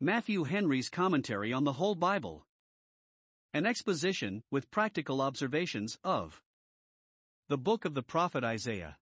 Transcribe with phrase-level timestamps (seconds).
[0.00, 2.44] Matthew Henry's Commentary on the Whole Bible.
[3.54, 6.42] An exposition, with practical observations, of
[7.48, 8.98] the book of the prophet Isaiah.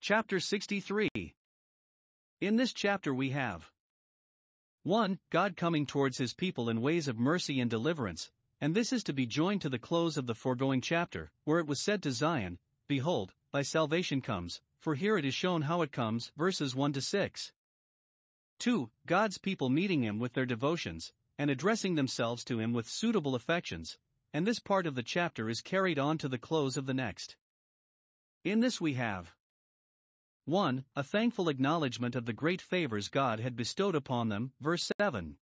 [0.00, 1.10] Chapter 63.
[2.40, 3.70] In this chapter we have
[4.84, 5.18] 1.
[5.28, 8.30] God coming towards his people in ways of mercy and deliverance,
[8.62, 11.66] and this is to be joined to the close of the foregoing chapter, where it
[11.66, 15.92] was said to Zion, Behold, thy salvation comes, for here it is shown how it
[15.92, 17.52] comes, verses 1 to 6.
[18.62, 18.88] 2.
[19.06, 23.98] God's people meeting Him with their devotions, and addressing themselves to Him with suitable affections,
[24.32, 27.36] and this part of the chapter is carried on to the close of the next.
[28.44, 29.34] In this we have
[30.44, 30.84] 1.
[30.94, 35.38] A thankful acknowledgement of the great favors God had bestowed upon them, verse 7.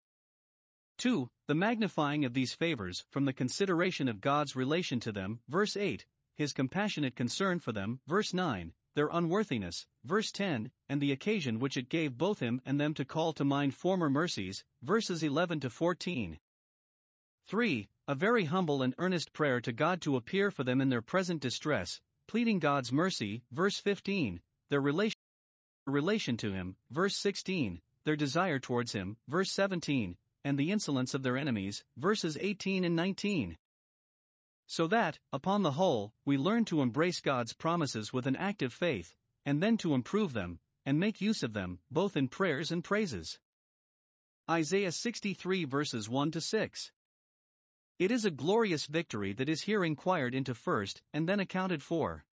[1.00, 1.30] 2.
[1.48, 6.06] The magnifying of these favors from the consideration of God's relation to them, verse 8,
[6.36, 11.78] His compassionate concern for them, verse 9, their unworthiness, verse 10, and the occasion which
[11.78, 15.70] it gave both him and them to call to mind former mercies, verses 11 to
[15.70, 16.40] 14.
[17.48, 17.90] 3.
[18.08, 21.42] A very humble and earnest prayer to God to appear for them in their present
[21.42, 25.16] distress, pleading God's mercy, verse 15, their relation,
[25.88, 31.24] relation to Him, verse 16, their desire towards Him, verse 17, and the insolence of
[31.24, 33.58] their enemies, verses 18 and 19.
[34.72, 39.16] So that, upon the whole, we learn to embrace God's promises with an active faith,
[39.44, 43.40] and then to improve them, and make use of them, both in prayers and praises.
[44.48, 46.92] Isaiah 63 verses 1 to 6.
[47.98, 52.26] It is a glorious victory that is here inquired into first and then accounted for.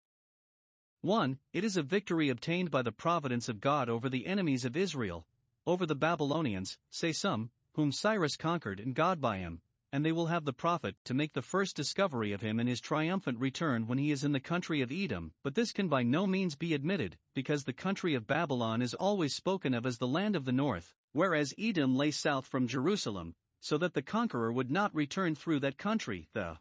[1.00, 1.39] 1.
[1.55, 5.27] It is a victory obtained by the providence of God over the enemies of Israel,
[5.67, 10.27] over the Babylonians, say some, whom Cyrus conquered and God by him, and they will
[10.27, 13.98] have the prophet to make the first discovery of him in his triumphant return when
[13.98, 15.33] he is in the country of Edom.
[15.43, 19.34] But this can by no means be admitted, because the country of Babylon is always
[19.34, 23.78] spoken of as the land of the north, whereas Edom lay south from Jerusalem, so
[23.78, 26.28] that the conqueror would not return through that country.
[26.32, 26.59] The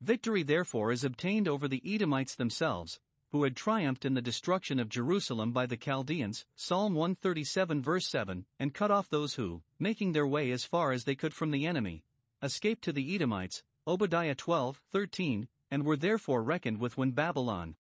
[0.00, 3.00] victory, therefore, is obtained over the Edomites themselves,
[3.32, 8.46] who had triumphed in the destruction of Jerusalem by the Chaldeans, Psalm 137 verse 7,
[8.58, 11.66] and cut off those who, making their way as far as they could from the
[11.66, 12.04] enemy,
[12.42, 17.76] escaped to the Edomites, Obadiah 12, 13, and were therefore reckoned with when Babylon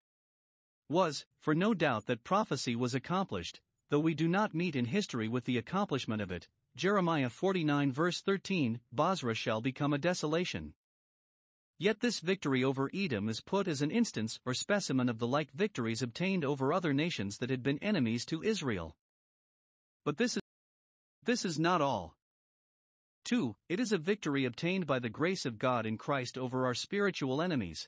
[0.90, 5.28] was, for no doubt that prophecy was accomplished, though we do not meet in history
[5.28, 6.48] with the accomplishment of it.
[6.76, 10.74] Jeremiah 49 verse 13, Bozrah shall become a desolation.
[11.78, 15.52] Yet this victory over Edom is put as an instance or specimen of the like
[15.52, 18.96] victories obtained over other nations that had been enemies to Israel.
[20.06, 20.42] But this is,
[21.24, 22.16] this is not all.
[23.24, 23.56] 2.
[23.70, 27.42] It is a victory obtained by the grace of God in Christ over our spiritual
[27.42, 27.88] enemies.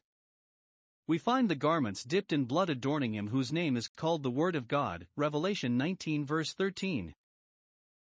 [1.08, 4.56] We find the garments dipped in blood adorning him whose name is called the Word
[4.56, 7.14] of God, Revelation 19 verse 13.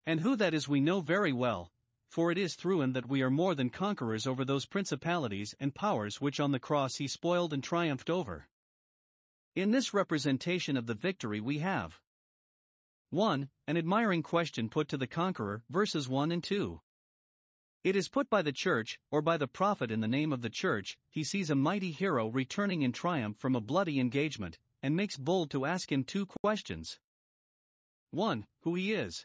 [0.06, 1.70] And who that is we know very well,
[2.08, 5.74] for it is through him that we are more than conquerors over those principalities and
[5.74, 8.48] powers which on the cross he spoiled and triumphed over.
[9.54, 12.00] In this representation of the victory we have
[13.10, 13.48] 1.
[13.66, 16.80] An admiring question put to the conqueror, verses 1 and 2.
[17.82, 20.50] It is put by the church, or by the prophet in the name of the
[20.50, 25.16] church, he sees a mighty hero returning in triumph from a bloody engagement, and makes
[25.16, 27.00] bold to ask him two questions.
[28.10, 28.44] 1.
[28.60, 29.24] Who he is.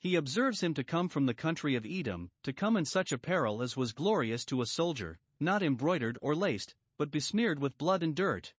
[0.00, 3.62] He observes him to come from the country of Edom, to come in such apparel
[3.62, 8.16] as was glorious to a soldier, not embroidered or laced, but besmeared with blood and
[8.16, 8.54] dirt.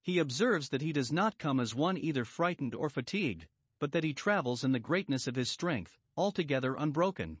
[0.00, 3.48] He observes that he does not come as one either frightened or fatigued,
[3.80, 7.40] but that he travels in the greatness of his strength, altogether unbroken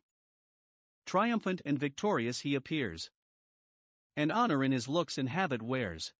[1.10, 3.10] triumphant and victorious he appears.
[4.16, 6.12] And honor in his looks and habit wears.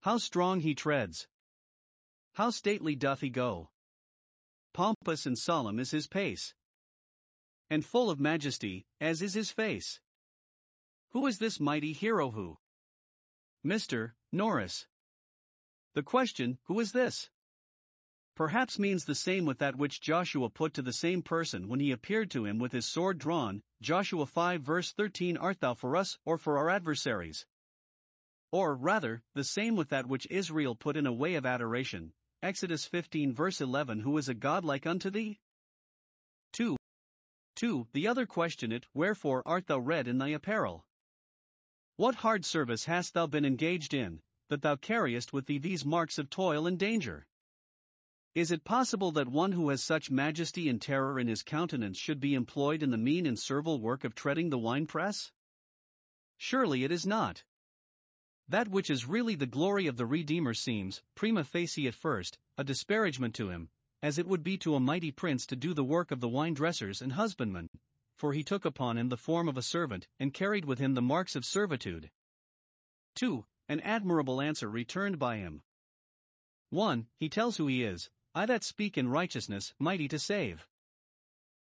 [0.00, 1.28] How strong he treads!
[2.32, 3.68] How stately doth he go!
[4.72, 6.54] Pompous and solemn is his pace,
[7.68, 10.00] and full of majesty, as is his face.
[11.10, 12.56] Who is this mighty hero who?
[13.62, 14.12] Mr.
[14.32, 14.86] Norris.
[15.92, 17.28] The question, who is this?
[18.34, 21.90] Perhaps means the same with that which Joshua put to the same person when he
[21.90, 26.18] appeared to him with his sword drawn, Joshua 5 verse 13 Art thou for us,
[26.24, 27.44] or for our adversaries?
[28.50, 32.12] Or, rather, the same with that which Israel put in a way of adoration,
[32.42, 35.38] Exodus 15 verse 11 Who is a God like unto thee?
[36.52, 36.76] 2.
[37.56, 37.88] 2.
[37.92, 40.86] The other question it, Wherefore art thou red in thy apparel?
[41.96, 46.18] What hard service hast thou been engaged in, that thou carriest with thee these marks
[46.18, 47.26] of toil and danger?
[48.34, 52.18] Is it possible that one who has such majesty and terror in his countenance should
[52.18, 55.32] be employed in the mean and servile work of treading the winepress?
[56.38, 57.44] Surely it is not.
[58.48, 62.64] That which is really the glory of the Redeemer seems, prima facie at first, a
[62.64, 63.68] disparagement to him,
[64.02, 66.54] as it would be to a mighty prince to do the work of the wine
[66.54, 67.68] dressers and husbandmen,
[68.16, 71.02] for he took upon him the form of a servant, and carried with him the
[71.02, 72.10] marks of servitude.
[73.16, 73.44] 2.
[73.68, 75.62] An admirable answer returned by him.
[76.70, 77.08] 1.
[77.18, 80.66] He tells who he is I that speak in righteousness, mighty to save.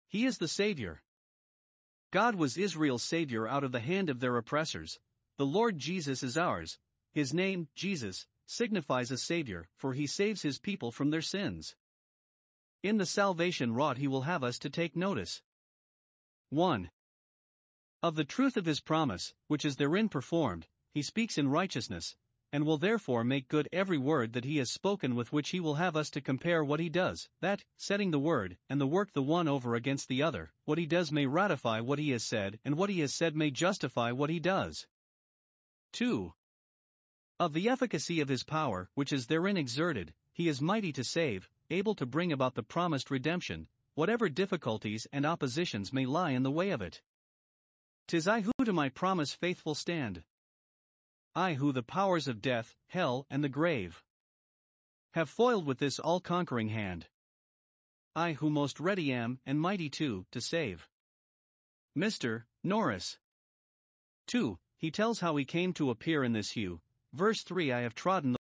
[0.07, 1.01] He is the Savior.
[2.11, 4.99] God was Israel's Savior out of the hand of their oppressors.
[5.37, 6.77] The Lord Jesus is ours.
[7.11, 11.75] His name, Jesus, signifies a Savior, for he saves his people from their sins.
[12.81, 15.41] In the salvation wrought, he will have us to take notice.
[16.49, 16.89] 1.
[18.01, 22.15] Of the truth of his promise, which is therein performed, he speaks in righteousness,
[22.51, 25.75] and will therefore make good every word that he has spoken with which he will
[25.75, 29.21] have us to compare what he does, that, setting the word, and the work the
[29.21, 32.75] one over against the other, what he does may ratify what he has said, and
[32.75, 34.87] what he has said may justify what he does.
[35.93, 36.33] 2.
[37.39, 41.49] Of the efficacy of his power, which is therein exerted, he is mighty to save,
[41.69, 46.51] able to bring about the promised redemption, whatever difficulties and oppositions may lie in the
[46.51, 47.01] way of it.
[48.07, 50.23] Tis I who to my promise faithful stand.
[51.39, 54.03] I who the powers of death, hell, and the grave
[55.11, 57.07] have foiled with this all conquering hand.
[58.13, 60.89] I who most ready am, and mighty too, to save.
[61.97, 62.43] Mr.
[62.61, 63.19] Norris.
[64.27, 64.59] 2.
[64.75, 66.81] He tells how he came to appear in this hue.
[67.13, 68.39] Verse 3 I have trodden the,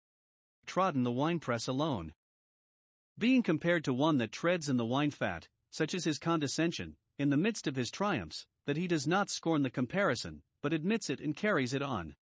[0.66, 2.14] trodden the winepress alone.
[3.18, 7.30] Being compared to one that treads in the wine fat, such is his condescension, in
[7.30, 11.22] the midst of his triumphs, that he does not scorn the comparison, but admits it
[11.22, 12.18] and carries it on.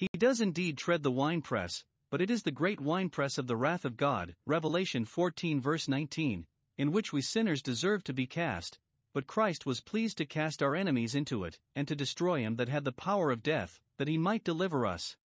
[0.00, 3.84] He does indeed tread the winepress, but it is the great winepress of the wrath
[3.84, 6.46] of God, Revelation 14 verse 19,
[6.78, 8.78] in which we sinners deserve to be cast,
[9.12, 12.70] but Christ was pleased to cast our enemies into it, and to destroy him that
[12.70, 15.18] had the power of death, that he might deliver us.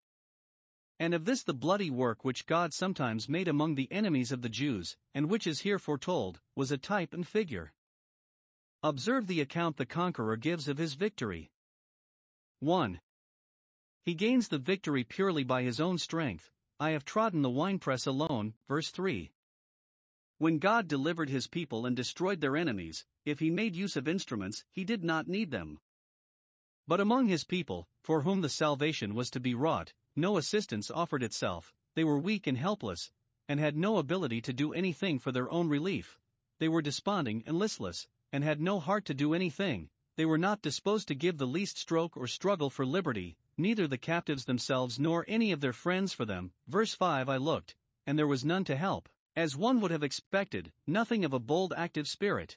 [0.98, 4.48] And of this the bloody work which God sometimes made among the enemies of the
[4.48, 7.72] Jews, and which is here foretold, was a type and figure.
[8.82, 11.52] Observe the account the conqueror gives of his victory.
[12.58, 12.98] 1.
[14.04, 16.50] He gains the victory purely by his own strength.
[16.78, 18.52] I have trodden the winepress alone.
[18.68, 19.32] Verse 3.
[20.36, 24.64] When God delivered his people and destroyed their enemies, if he made use of instruments,
[24.70, 25.78] he did not need them.
[26.86, 31.22] But among his people, for whom the salvation was to be wrought, no assistance offered
[31.22, 33.10] itself, they were weak and helpless,
[33.48, 36.18] and had no ability to do anything for their own relief.
[36.58, 40.60] They were desponding and listless, and had no heart to do anything, they were not
[40.60, 45.24] disposed to give the least stroke or struggle for liberty, neither the captives themselves nor
[45.28, 46.52] any of their friends for them.
[46.66, 47.74] Verse 5 I looked,
[48.06, 51.72] and there was none to help, as one would have expected, nothing of a bold
[51.76, 52.56] active spirit.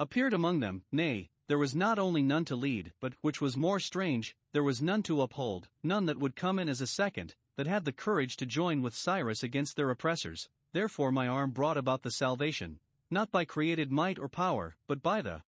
[0.00, 3.78] Appeared among them, nay, there was not only none to lead, but, which was more
[3.78, 7.66] strange, there was none to uphold, none that would come in as a second, that
[7.66, 10.48] had the courage to join with Cyrus against their oppressors.
[10.72, 12.80] Therefore, my arm brought about the salvation,
[13.10, 15.42] not by created might or power, but by the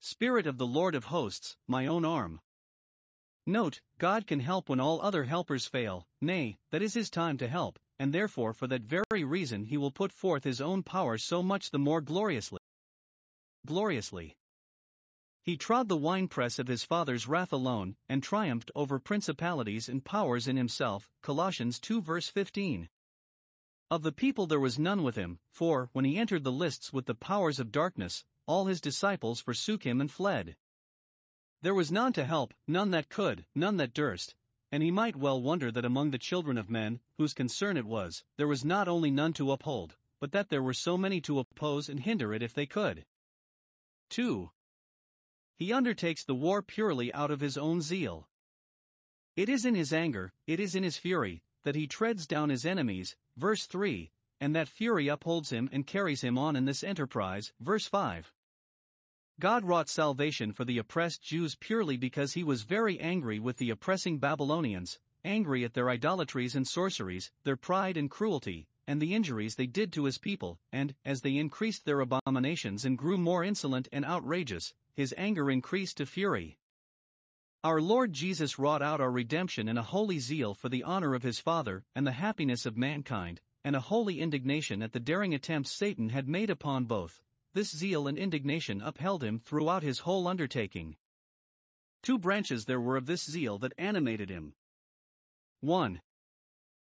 [0.00, 2.40] Spirit of the Lord of hosts, my own arm.
[3.48, 7.48] Note, God can help when all other helpers fail, nay, that is his time to
[7.48, 11.42] help, and therefore for that very reason he will put forth his own power so
[11.42, 12.58] much the more gloriously.
[13.64, 14.36] Gloriously.
[15.42, 20.46] He trod the winepress of his father's wrath alone, and triumphed over principalities and powers
[20.46, 21.08] in himself.
[21.22, 22.90] Colossians 2 verse 15.
[23.90, 27.06] Of the people there was none with him, for, when he entered the lists with
[27.06, 30.54] the powers of darkness, all his disciples forsook him and fled.
[31.60, 34.34] There was none to help, none that could, none that durst,
[34.70, 38.22] and he might well wonder that among the children of men, whose concern it was,
[38.36, 41.88] there was not only none to uphold, but that there were so many to oppose
[41.88, 43.04] and hinder it if they could.
[44.10, 44.50] 2.
[45.56, 48.28] He undertakes the war purely out of his own zeal.
[49.34, 52.64] It is in his anger, it is in his fury, that he treads down his
[52.64, 57.52] enemies, verse 3, and that fury upholds him and carries him on in this enterprise,
[57.60, 58.32] verse 5.
[59.40, 63.70] God wrought salvation for the oppressed Jews purely because he was very angry with the
[63.70, 69.54] oppressing Babylonians, angry at their idolatries and sorceries, their pride and cruelty, and the injuries
[69.54, 73.86] they did to his people, and, as they increased their abominations and grew more insolent
[73.92, 76.58] and outrageous, his anger increased to fury.
[77.62, 81.22] Our Lord Jesus wrought out our redemption in a holy zeal for the honor of
[81.22, 85.70] his Father and the happiness of mankind, and a holy indignation at the daring attempts
[85.70, 87.22] Satan had made upon both
[87.58, 90.94] this zeal and indignation upheld him throughout his whole undertaking.
[92.04, 94.54] Two branches there were of this zeal that animated him.
[95.58, 96.00] 1.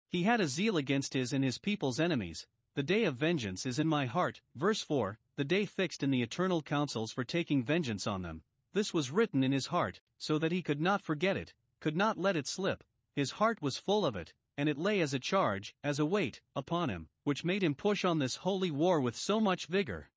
[0.10, 2.48] He had a zeal against his and his people's enemies.
[2.74, 4.42] The day of vengeance is in my heart.
[4.56, 8.42] Verse 4 The day fixed in the eternal counsels for taking vengeance on them.
[8.74, 12.18] This was written in his heart, so that he could not forget it, could not
[12.18, 12.84] let it slip.
[13.14, 16.42] His heart was full of it, and it lay as a charge, as a weight,
[16.56, 20.10] upon him, which made him push on this holy war with so much vigor.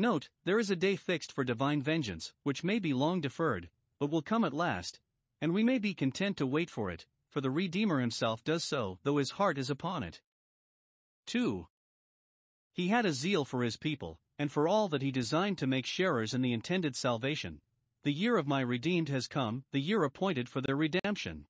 [0.00, 4.08] Note, there is a day fixed for divine vengeance, which may be long deferred, but
[4.08, 4.98] will come at last,
[5.42, 8.98] and we may be content to wait for it, for the Redeemer himself does so,
[9.02, 10.22] though his heart is upon it.
[11.26, 11.68] 2.
[12.72, 15.84] He had a zeal for his people, and for all that he designed to make
[15.84, 17.60] sharers in the intended salvation.
[18.02, 21.44] The year of my redeemed has come, the year appointed for their redemption.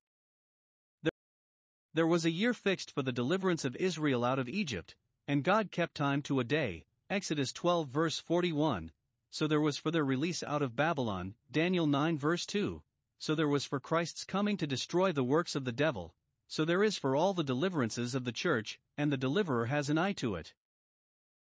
[1.93, 5.71] There, was a year fixed for the deliverance of Israel out of Egypt, and God
[5.71, 6.83] kept time to a day.
[7.11, 8.89] Exodus 12 verse 41.
[9.31, 12.81] So there was for their release out of Babylon, Daniel 9 verse 2.
[13.19, 16.15] So there was for Christ's coming to destroy the works of the devil.
[16.47, 19.97] So there is for all the deliverances of the church, and the deliverer has an
[19.97, 20.53] eye to it.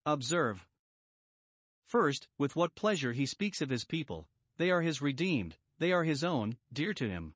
[0.06, 0.68] Observe.
[1.86, 6.04] First, with what pleasure he speaks of his people, they are his redeemed, they are
[6.04, 7.34] his own, dear to him.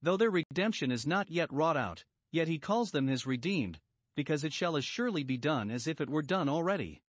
[0.00, 3.80] Though their redemption is not yet wrought out, yet he calls them his redeemed,
[4.14, 7.02] because it shall as surely be done as if it were done already.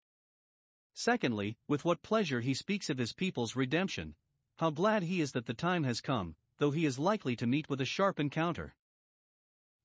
[1.00, 4.16] Secondly, with what pleasure he speaks of his people's redemption,
[4.56, 7.70] how glad he is that the time has come, though he is likely to meet
[7.70, 8.76] with a sharp encounter.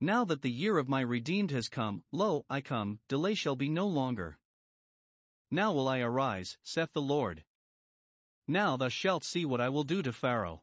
[0.00, 3.68] Now that the year of my redeemed has come, lo, I come, delay shall be
[3.68, 4.38] no longer.
[5.50, 7.44] Now will I arise, saith the Lord.
[8.48, 10.62] Now thou shalt see what I will do to Pharaoh.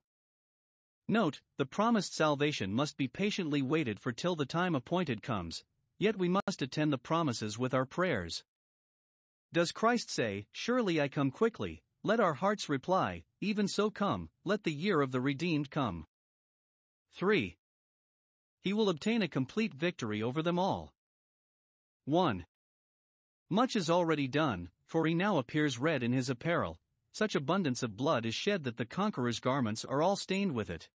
[1.07, 5.63] Note, the promised salvation must be patiently waited for till the time appointed comes,
[5.99, 8.43] yet we must attend the promises with our prayers.
[9.51, 11.81] Does Christ say, Surely I come quickly?
[12.03, 16.05] Let our hearts reply, Even so come, let the year of the redeemed come.
[17.13, 17.57] 3.
[18.61, 20.93] He will obtain a complete victory over them all.
[22.05, 22.45] 1.
[23.49, 26.79] Much is already done, for he now appears red in his apparel,
[27.11, 30.89] such abundance of blood is shed that the conqueror's garments are all stained with it.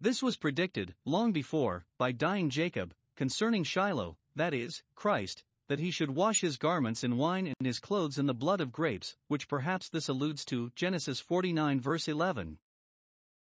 [0.00, 5.90] This was predicted, long before, by dying Jacob, concerning Shiloh, that is, Christ, that he
[5.90, 9.48] should wash his garments in wine and his clothes in the blood of grapes, which
[9.48, 12.58] perhaps this alludes to Genesis 49 verse 11.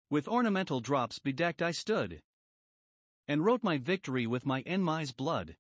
[0.10, 2.22] With ornamental drops bedecked I stood,
[3.28, 5.56] and wrote my victory with my enemy's blood.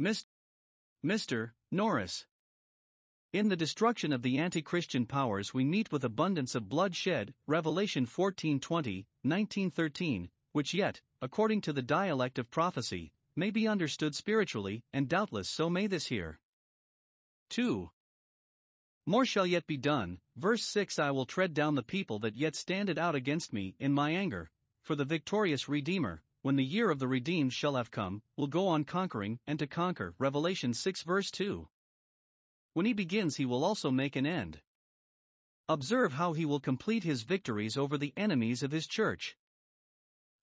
[0.00, 0.24] Mr.
[1.04, 1.50] Mr.
[1.72, 2.26] Norris.
[3.32, 9.06] In the destruction of the anti-Christian powers we meet with abundance of bloodshed, Revelation 14:20,
[9.22, 15.48] 1913, which yet, according to the dialect of prophecy, may be understood spiritually, and doubtless
[15.48, 16.38] so may this here.
[17.50, 17.90] 2.
[19.06, 22.54] More shall yet be done, verse 6 I will tread down the people that yet
[22.54, 24.50] standed out against me in my anger,
[24.82, 28.66] for the victorious Redeemer, when the year of the redeemed shall have come, will go
[28.68, 30.14] on conquering and to conquer.
[30.18, 31.68] Revelation 6 verse 2.
[32.74, 34.60] When he begins, he will also make an end.
[35.68, 39.36] Observe how he will complete his victories over the enemies of his church.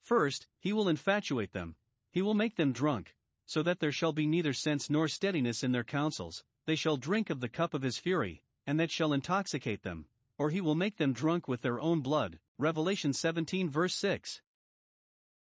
[0.03, 1.75] First, he will infatuate them,
[2.11, 5.71] he will make them drunk, so that there shall be neither sense nor steadiness in
[5.71, 9.83] their counsels, they shall drink of the cup of his fury, and that shall intoxicate
[9.83, 10.05] them,
[10.37, 12.39] or he will make them drunk with their own blood.
[12.57, 14.41] Revelation 17 verse 6.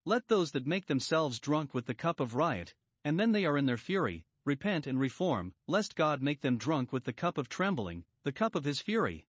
[0.06, 3.58] Let those that make themselves drunk with the cup of riot, and then they are
[3.58, 7.50] in their fury, repent and reform, lest God make them drunk with the cup of
[7.50, 9.26] trembling, the cup of his fury.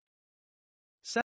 [1.02, 1.22] Se-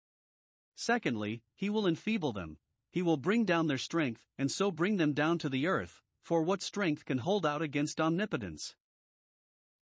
[0.75, 2.57] Secondly, he will enfeeble them,
[2.91, 6.41] he will bring down their strength, and so bring them down to the earth, for
[6.41, 8.75] what strength can hold out against omnipotence?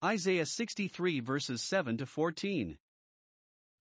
[0.04, 2.78] Isaiah 63 verses 7 to 14.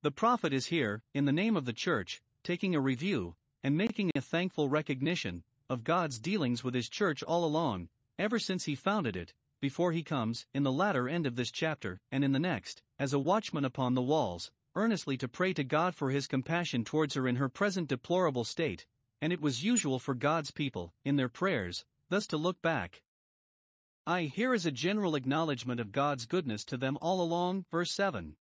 [0.01, 4.11] The prophet is here, in the name of the church, taking a review, and making
[4.15, 9.15] a thankful recognition, of God's dealings with his church all along, ever since he founded
[9.15, 12.81] it, before he comes, in the latter end of this chapter, and in the next,
[12.99, 17.15] as a watchman upon the walls, earnestly to pray to God for his compassion towards
[17.15, 18.85] her in her present deplorable state,
[19.21, 23.03] and it was usual for God's people, in their prayers, thus to look back.
[24.05, 28.35] I here is a general acknowledgement of God's goodness to them all along, verse 7.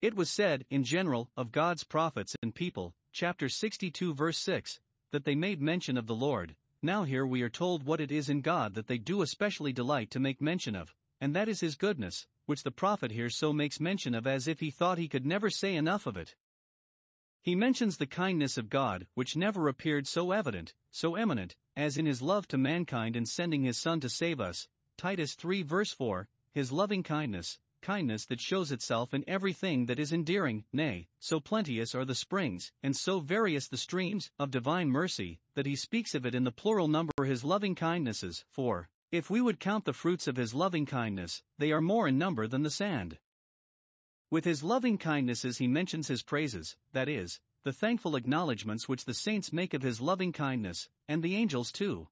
[0.00, 5.24] It was said, in general, of God's prophets and people, chapter 62, verse 6, that
[5.24, 8.40] they made mention of the Lord, now here we are told what it is in
[8.40, 12.26] God that they do especially delight to make mention of, and that is His goodness,
[12.46, 15.50] which the prophet here so makes mention of as if he thought he could never
[15.50, 16.34] say enough of it.
[17.42, 22.04] He mentions the kindness of God, which never appeared so evident, so eminent, as in
[22.04, 24.68] his love to mankind in sending his Son to save us.
[24.98, 30.12] Titus 3 verse 4, his loving kindness, kindness that shows itself in everything that is
[30.12, 35.40] endearing, nay, so plenteous are the springs, and so various the streams, of divine mercy,
[35.54, 39.40] that he speaks of it in the plural number his loving kindnesses, for, if we
[39.40, 42.70] would count the fruits of his loving kindness, they are more in number than the
[42.70, 43.18] sand.
[44.30, 49.14] With his loving kindnesses he mentions his praises, that is, the thankful acknowledgments which the
[49.14, 52.08] saints make of his loving kindness, and the angels too.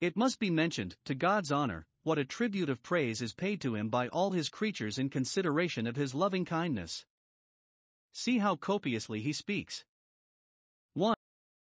[0.00, 3.74] It must be mentioned, to God's honor, what a tribute of praise is paid to
[3.74, 7.04] him by all his creatures in consideration of his loving kindness.
[8.12, 9.84] See how copiously he speaks.
[10.94, 11.14] 1.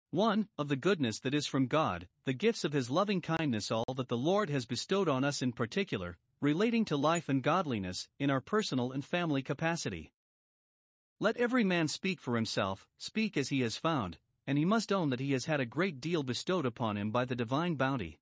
[0.09, 0.47] 1.
[0.57, 4.09] Of the goodness that is from God, the gifts of his loving kindness, all that
[4.09, 8.39] the Lord has bestowed on us in particular, relating to life and godliness, in our
[8.39, 10.11] personal and family capacity.
[11.19, 15.09] Let every man speak for himself, speak as he has found, and he must own
[15.09, 18.19] that he has had a great deal bestowed upon him by the divine bounty.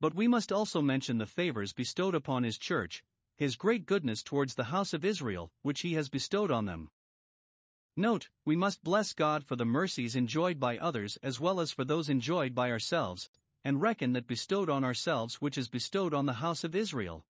[0.00, 3.04] But we must also mention the favors bestowed upon his church,
[3.36, 6.88] his great goodness towards the house of Israel, which he has bestowed on them.
[7.98, 11.84] Note, we must bless God for the mercies enjoyed by others as well as for
[11.84, 13.28] those enjoyed by ourselves,
[13.64, 17.24] and reckon that bestowed on ourselves which is bestowed on the house of Israel.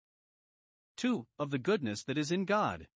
[0.97, 1.27] 2.
[1.37, 2.87] Of the goodness that is in God.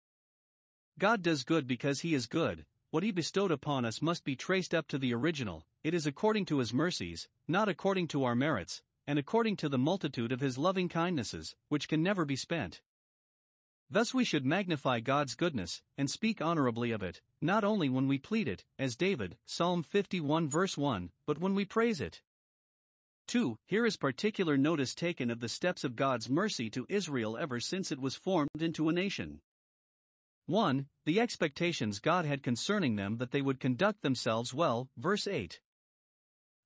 [0.98, 4.74] God does good because he is good, what he bestowed upon us must be traced
[4.74, 8.82] up to the original, it is according to his mercies, not according to our merits,
[9.06, 12.82] and according to the multitude of his loving kindnesses, which can never be spent.
[13.88, 18.18] Thus we should magnify God's goodness, and speak honorably of it, not only when we
[18.18, 22.22] plead it, as David, Psalm 51 verse 1, but when we praise it.
[23.30, 23.56] 2.
[23.68, 27.92] Here is particular notice taken of the steps of God's mercy to Israel ever since
[27.92, 29.40] it was formed into a nation.
[30.46, 30.88] 1.
[31.06, 35.60] The expectations God had concerning them that they would conduct themselves well, verse 8.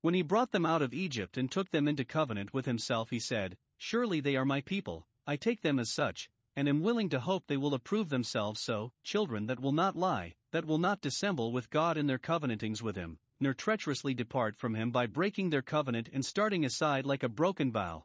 [0.00, 3.20] When he brought them out of Egypt and took them into covenant with himself, he
[3.20, 7.20] said, Surely they are my people, I take them as such, and am willing to
[7.20, 11.52] hope they will approve themselves so, children that will not lie, that will not dissemble
[11.52, 15.62] with God in their covenantings with him, nor treacherously depart from him by breaking their
[15.62, 18.04] covenant and starting aside like a broken vow.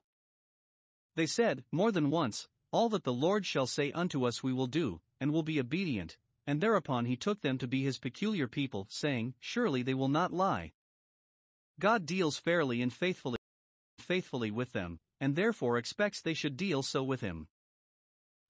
[1.16, 4.68] They said, more than once, All that the Lord shall say unto us we will
[4.68, 6.18] do, and will be obedient.
[6.46, 10.34] And thereupon he took them to be his peculiar people, saying, Surely they will not
[10.34, 10.74] lie.
[11.80, 13.38] God deals fairly and faithfully,
[13.98, 17.48] faithfully with them, and therefore expects they should deal so with him.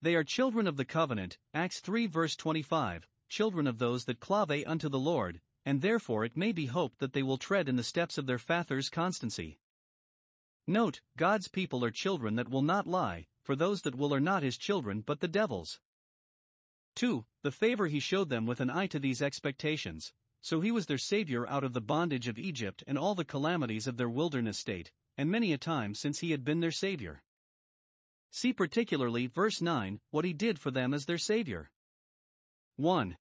[0.01, 4.63] They are children of the covenant, Acts 3 verse 25, children of those that clave
[4.65, 7.83] unto the Lord, and therefore it may be hoped that they will tread in the
[7.83, 9.59] steps of their father's constancy.
[10.65, 14.41] Note, God's people are children that will not lie, for those that will are not
[14.41, 15.79] his children but the devil's.
[16.95, 17.23] 2.
[17.43, 20.11] The favor he showed them with an eye to these expectations.
[20.41, 23.85] So he was their Savior out of the bondage of Egypt and all the calamities
[23.85, 27.21] of their wilderness state, and many a time since he had been their Savior.
[28.31, 31.69] See particularly verse 9 what he did for them as their Savior.
[32.77, 33.17] 1.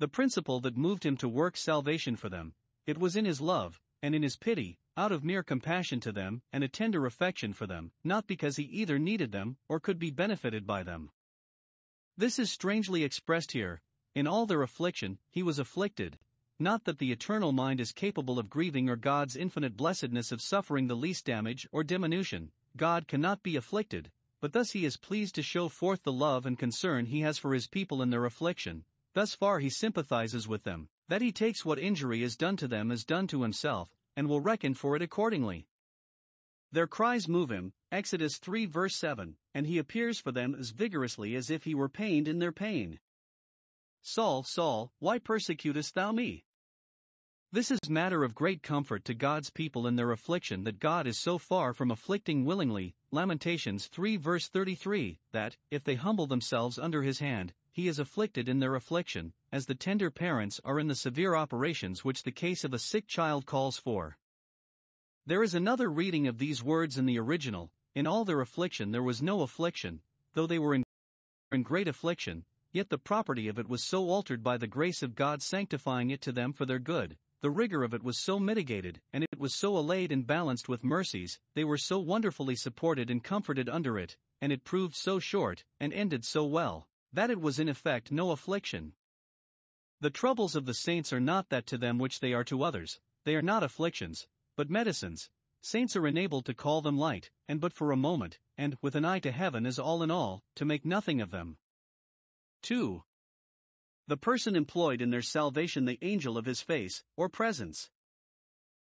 [0.00, 2.54] The principle that moved him to work salvation for them,
[2.86, 6.42] it was in his love, and in his pity, out of mere compassion to them
[6.52, 10.10] and a tender affection for them, not because he either needed them or could be
[10.10, 11.10] benefited by them.
[12.16, 13.80] This is strangely expressed here.
[14.14, 16.18] In all their affliction, he was afflicted.
[16.58, 20.86] Not that the eternal mind is capable of grieving or God's infinite blessedness of suffering
[20.86, 22.50] the least damage or diminution.
[22.76, 26.58] God cannot be afflicted, but thus he is pleased to show forth the love and
[26.58, 28.84] concern he has for his people in their affliction.
[29.18, 32.92] Thus far he sympathizes with them, that he takes what injury is done to them
[32.92, 35.66] as done to himself, and will reckon for it accordingly.
[36.70, 41.34] Their cries move him, Exodus 3 verse 7, and he appears for them as vigorously
[41.34, 43.00] as if he were pained in their pain.
[44.02, 46.44] Saul, Saul, why persecutest thou me?
[47.50, 51.18] This is matter of great comfort to God's people in their affliction that God is
[51.18, 57.02] so far from afflicting willingly, Lamentations 3 verse 33, that, if they humble themselves under
[57.02, 60.96] his hand, he is afflicted in their affliction, as the tender parents are in the
[60.96, 64.18] severe operations which the case of a sick child calls for.
[65.24, 67.70] There is another reading of these words in the original.
[67.94, 70.00] In all their affliction there was no affliction,
[70.34, 70.82] though they were in,
[71.52, 75.14] in great affliction, yet the property of it was so altered by the grace of
[75.14, 79.00] God sanctifying it to them for their good, the rigor of it was so mitigated,
[79.12, 83.22] and it was so allayed and balanced with mercies, they were so wonderfully supported and
[83.22, 87.58] comforted under it, and it proved so short, and ended so well, that it was
[87.58, 88.92] in effect no affliction.
[90.00, 93.00] The troubles of the saints are not that to them which they are to others,
[93.24, 95.28] they are not afflictions, but medicines,
[95.60, 99.04] saints are enabled to call them light, and but for a moment, and, with an
[99.04, 101.58] eye to heaven as all in all, to make nothing of them.
[102.62, 103.02] 2.
[104.06, 107.90] The person employed in their salvation the angel of his face, or presence.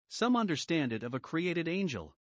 [0.08, 2.16] Some understand it of a created angel.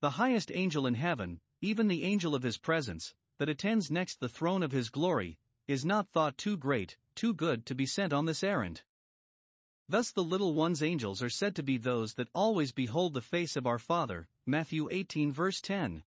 [0.00, 4.28] The highest angel in heaven, even the angel of his presence, that attends next the
[4.28, 8.26] throne of his glory, is not thought too great, too good to be sent on
[8.26, 8.82] this errand.
[9.88, 13.56] Thus the little ones' angels are said to be those that always behold the face
[13.56, 16.02] of our Father, Matthew 18 verse 10.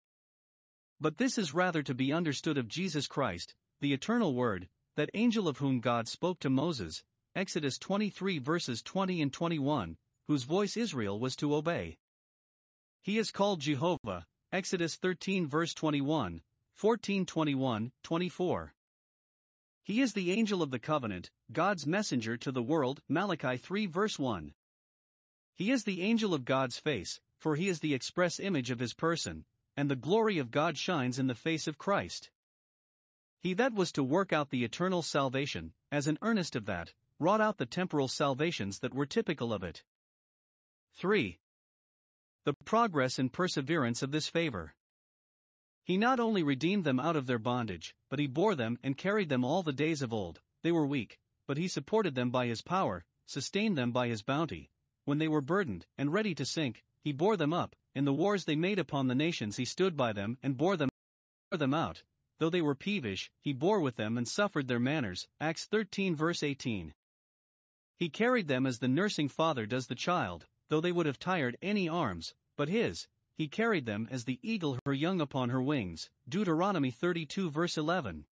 [0.99, 5.47] But this is rather to be understood of Jesus Christ, the eternal Word, that angel
[5.47, 7.03] of whom God spoke to Moses,
[7.35, 11.97] Exodus 23 verses 20 and 21, whose voice Israel was to obey.
[13.01, 16.41] He is called Jehovah, Exodus 13 verse 21,
[16.81, 18.73] 14 21, 24.
[19.83, 24.17] He is the angel of the covenant, God's messenger to the world, Malachi 3 verse
[24.17, 24.55] 1.
[25.53, 28.95] He is the angel of God's face, for he is the express image of his
[28.95, 29.45] person,
[29.77, 32.31] and the glory of God shines in the face of Christ.
[33.39, 37.41] He that was to work out the eternal salvation, as an earnest of that, wrought
[37.41, 39.83] out the temporal salvations that were typical of it.
[40.95, 41.37] 3.
[42.43, 44.73] The progress and perseverance of this favor.
[45.91, 49.27] He not only redeemed them out of their bondage, but he bore them and carried
[49.27, 50.39] them all the days of old.
[50.63, 54.69] They were weak, but he supported them by his power, sustained them by his bounty.
[55.03, 57.75] When they were burdened and ready to sink, he bore them up.
[57.93, 60.87] In the wars they made upon the nations, he stood by them and bore them,
[61.49, 62.03] bore them out.
[62.39, 65.27] Though they were peevish, he bore with them and suffered their manners.
[65.41, 66.93] Acts 13 verse 18.
[67.97, 71.57] He carried them as the nursing father does the child, though they would have tired
[71.61, 76.09] any arms, but his, he carried them as the eagle her young upon her wings.
[76.27, 78.25] Deuteronomy 32 verse 11.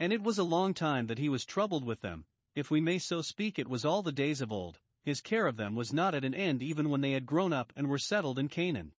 [0.00, 2.24] And it was a long time that he was troubled with them,
[2.58, 4.80] if we may so speak, it was all the days of old.
[5.04, 7.72] His care of them was not at an end even when they had grown up
[7.76, 8.94] and were settled in Canaan.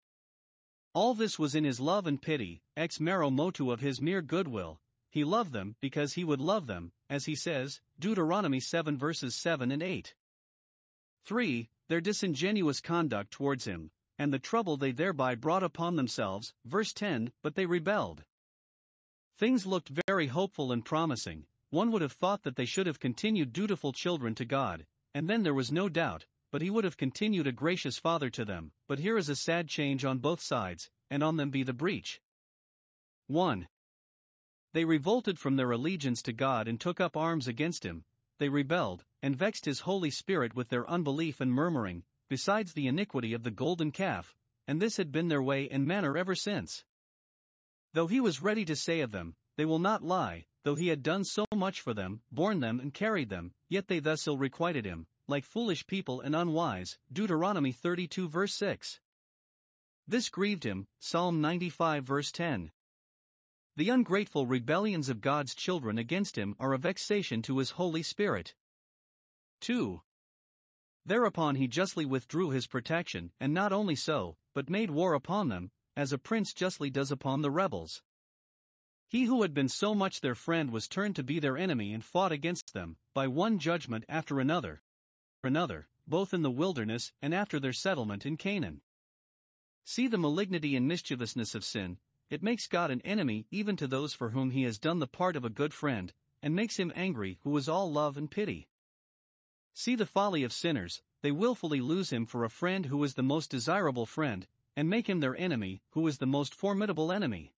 [0.94, 4.78] All this was in his love and pity, ex mero motu of his mere goodwill.
[5.10, 9.72] He loved them because he would love them, as he says, Deuteronomy 7 verses 7
[9.72, 10.14] and 8.
[11.24, 11.68] 3.
[11.88, 16.52] Their disingenuous conduct towards him, and the trouble they thereby brought upon themselves.
[16.64, 18.24] Verse 10 But they rebelled.
[19.36, 23.52] Things looked very hopeful and promising, one would have thought that they should have continued
[23.52, 27.46] dutiful children to God, and then there was no doubt, but he would have continued
[27.46, 28.72] a gracious father to them.
[28.86, 32.20] But here is a sad change on both sides, and on them be the breach.
[33.26, 33.68] 1.
[34.72, 38.04] They revolted from their allegiance to God and took up arms against him,
[38.38, 43.32] they rebelled, and vexed his Holy Spirit with their unbelief and murmuring, besides the iniquity
[43.32, 44.36] of the golden calf,
[44.66, 46.84] and this had been their way and manner ever since.
[47.94, 51.02] Though he was ready to say of them, They will not lie, though he had
[51.02, 54.84] done so much for them, borne them and carried them, yet they thus ill requited
[54.84, 56.98] him, like foolish people and unwise.
[57.12, 59.00] Deuteronomy 32 verse 6.
[60.06, 62.70] This grieved him, Psalm 95 verse 10.
[63.76, 68.54] The ungrateful rebellions of God's children against him are a vexation to his Holy Spirit.
[69.60, 70.00] 2.
[71.08, 75.70] Thereupon he justly withdrew his protection, and not only so, but made war upon them,
[75.96, 78.02] as a prince justly does upon the rebels.
[79.06, 82.04] He who had been so much their friend was turned to be their enemy and
[82.04, 84.82] fought against them, by one judgment after another.
[85.42, 88.82] Another, both in the wilderness and after their settlement in Canaan.
[89.86, 91.96] See the malignity and mischievousness of sin,
[92.28, 95.36] it makes God an enemy even to those for whom he has done the part
[95.36, 98.68] of a good friend, and makes him angry who is all love and pity.
[99.78, 103.22] See the folly of sinners, they wilfully lose him for a friend who is the
[103.22, 107.54] most desirable friend, and make him their enemy, who is the most formidable enemy.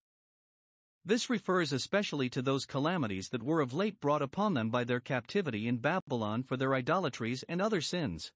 [1.03, 4.99] This refers especially to those calamities that were of late brought upon them by their
[4.99, 8.31] captivity in Babylon for their idolatries and other sins.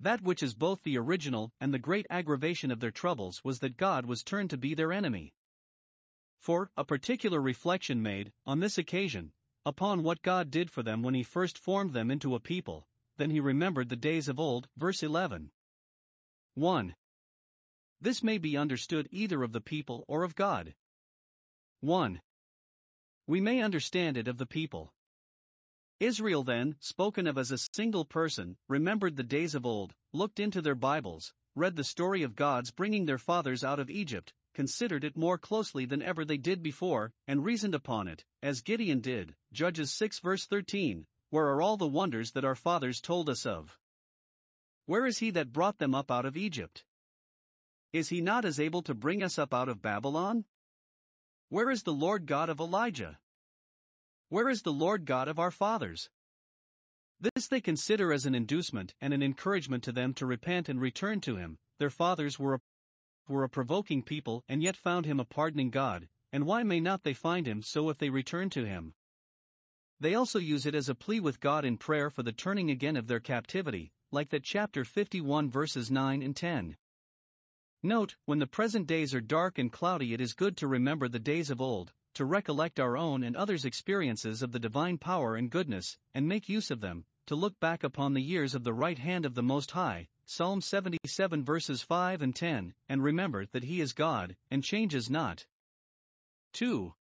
[0.00, 3.76] That which is both the original and the great aggravation of their troubles was that
[3.76, 5.34] God was turned to be their enemy.
[6.38, 9.32] For, a particular reflection made, on this occasion,
[9.64, 13.30] upon what God did for them when He first formed them into a people, then
[13.30, 14.68] He remembered the days of old.
[14.76, 15.50] Verse 11.
[16.54, 16.94] 1.
[18.00, 20.74] This may be understood either of the people or of God.
[21.80, 22.20] 1.
[23.26, 24.92] We may understand it of the people.
[26.00, 30.62] Israel, then, spoken of as a single person, remembered the days of old, looked into
[30.62, 35.16] their Bibles, read the story of God's bringing their fathers out of Egypt, considered it
[35.16, 39.34] more closely than ever they did before, and reasoned upon it, as Gideon did.
[39.52, 43.78] Judges 6 verse 13 Where are all the wonders that our fathers told us of?
[44.86, 46.84] Where is he that brought them up out of Egypt?
[47.92, 50.44] Is he not as able to bring us up out of Babylon?
[51.48, 53.18] Where is the Lord God of Elijah?
[54.28, 56.08] Where is the Lord God of our fathers?
[57.20, 61.20] This they consider as an inducement and an encouragement to them to repent and return
[61.22, 61.58] to him.
[61.78, 62.60] Their fathers were a
[63.30, 67.04] were a provoking people and yet found him a pardoning God, and why may not
[67.04, 68.92] they find him so if they return to him?
[70.00, 72.96] They also use it as a plea with God in prayer for the turning again
[72.96, 76.76] of their captivity, like that chapter 51 verses 9 and 10.
[77.82, 81.18] Note, when the present days are dark and cloudy, it is good to remember the
[81.18, 85.50] days of old, to recollect our own and others' experiences of the divine power and
[85.50, 88.98] goodness, and make use of them, to look back upon the years of the right
[88.98, 93.80] hand of the Most High, Psalm 77 verses 5 and 10, and remember that He
[93.80, 95.44] is God, and changes not.
[96.52, 96.94] 2.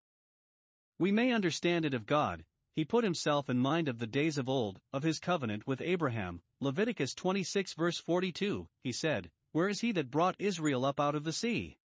[0.97, 4.47] We may understand it of God, He put Himself in mind of the days of
[4.47, 9.91] old, of His covenant with Abraham, Leviticus 26 verse 42, He said, where is he
[9.91, 11.79] that brought Israel up out of the sea?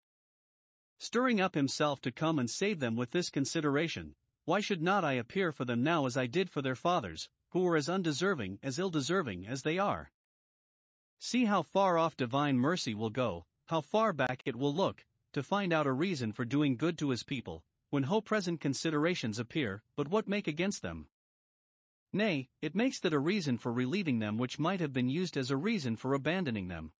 [1.00, 5.14] Stirring up himself to come and save them with this consideration, why should not I
[5.14, 8.78] appear for them now as I did for their fathers, who were as undeserving as
[8.78, 10.12] ill deserving as they are?
[11.24, 15.04] See how far off divine mercy will go, how far back it will look,
[15.34, 19.38] to find out a reason for doing good to his people, when whole present considerations
[19.38, 21.06] appear, but what make against them?
[22.12, 25.52] Nay, it makes that a reason for relieving them which might have been used as
[25.52, 26.90] a reason for abandoning them.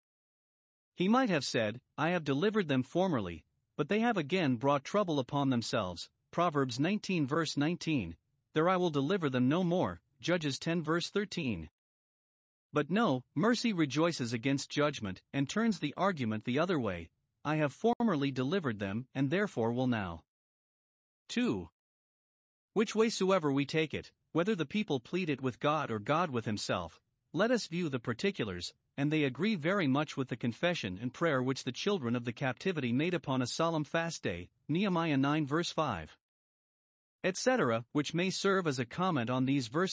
[0.94, 3.42] He might have said, I have delivered them formerly,
[3.76, 6.08] but they have again brought trouble upon themselves.
[6.30, 8.14] Proverbs 19 verse 19.
[8.54, 10.00] There I will deliver them no more.
[10.20, 11.70] Judges 10 verse 13.
[12.72, 17.11] But no, mercy rejoices against judgment and turns the argument the other way.
[17.44, 20.22] I have formerly delivered them and therefore will now.
[21.28, 21.68] 2.
[22.72, 26.30] Which way soever we take it, whether the people plead it with God or God
[26.30, 27.00] with himself,
[27.35, 31.42] let us view the particulars, and they agree very much with the confession and prayer
[31.42, 35.70] which the children of the captivity made upon a solemn fast day, Nehemiah 9 verse
[35.70, 36.16] 5.
[37.24, 39.91] Etc., which may serve as a comment on these verses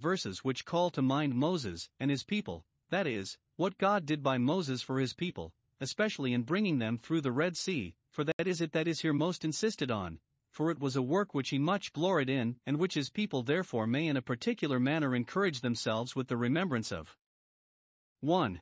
[0.00, 4.38] verses which call to mind Moses and his people, that is, what God did by
[4.38, 8.60] Moses for his people, especially in bringing them through the Red Sea, for that is
[8.60, 10.18] it that is here most insisted on,
[10.50, 13.86] for it was a work which he much gloried in, and which his people therefore
[13.86, 17.16] may in a particular manner encourage themselves with the remembrance of.
[18.20, 18.60] 1.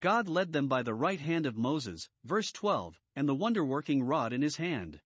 [0.00, 4.02] God led them by the right hand of Moses, verse 12, and the wonder working
[4.02, 5.00] rod in his hand.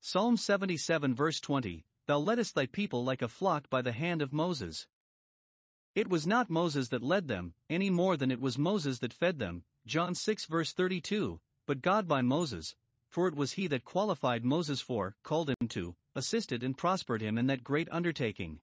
[0.00, 4.32] Psalm 77, verse 20 Thou leddest thy people like a flock by the hand of
[4.32, 4.88] Moses.
[5.94, 9.38] It was not Moses that led them, any more than it was Moses that fed
[9.38, 12.74] them, John 6 verse 32, but God by Moses,
[13.10, 17.38] for it was he that qualified Moses for, called him to, assisted and prospered him
[17.38, 18.58] in that great undertaking.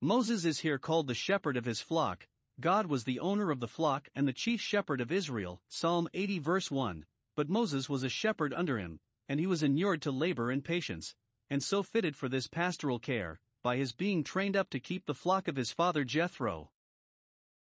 [0.00, 2.28] Moses is here called the shepherd of his flock,
[2.60, 6.38] God was the owner of the flock and the chief shepherd of Israel, Psalm 80
[6.38, 10.52] verse 1, but Moses was a shepherd under him, and he was inured to labor
[10.52, 11.16] and patience,
[11.50, 15.14] and so fitted for this pastoral care, by his being trained up to keep the
[15.14, 16.70] flock of his father Jethro.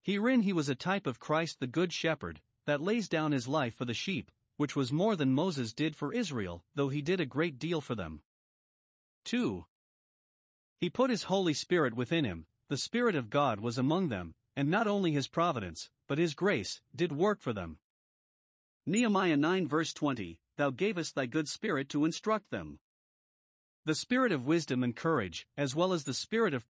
[0.01, 3.75] Herein he was a type of Christ the Good Shepherd, that lays down his life
[3.75, 7.25] for the sheep, which was more than Moses did for Israel, though he did a
[7.25, 8.21] great deal for them.
[9.25, 9.65] 2.
[10.79, 14.69] He put his Holy Spirit within him, the Spirit of God was among them, and
[14.69, 17.79] not only his providence, but his grace, did work for them.
[18.85, 22.79] Nehemiah 9 verse 20 Thou gavest thy good Spirit to instruct them.
[23.85, 26.65] The spirit of wisdom and courage, as well as the spirit of,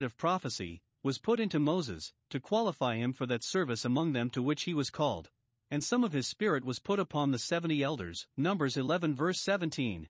[0.00, 4.42] of prophecy, was put into Moses, to qualify him for that service among them to
[4.42, 5.30] which he was called.
[5.70, 10.08] And some of his spirit was put upon the seventy elders, Numbers 11 verse 17.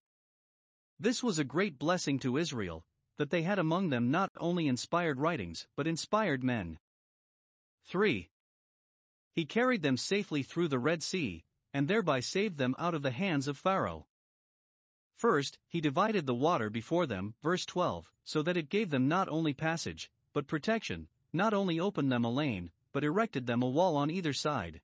[0.98, 2.84] This was a great blessing to Israel,
[3.18, 6.78] that they had among them not only inspired writings, but inspired men.
[7.84, 8.30] 3.
[9.34, 13.10] He carried them safely through the Red Sea, and thereby saved them out of the
[13.10, 14.06] hands of Pharaoh.
[15.20, 19.28] First, he divided the water before them, verse 12, so that it gave them not
[19.28, 23.98] only passage, but protection, not only opened them a lane, but erected them a wall
[23.98, 24.80] on either side.